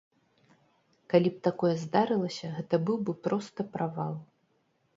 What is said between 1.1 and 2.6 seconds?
Калі б такое здарылася,